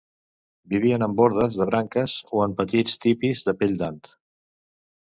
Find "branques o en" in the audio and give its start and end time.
1.73-2.57